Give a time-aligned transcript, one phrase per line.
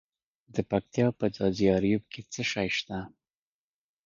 [0.53, 2.97] د پکتیا په ځاځي اریوب کې څه شی شته؟